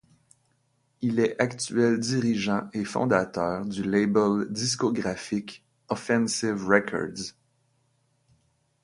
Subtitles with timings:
[1.01, 7.35] Il est actuel dirigeant et fondateur du label discographique Offensive Records.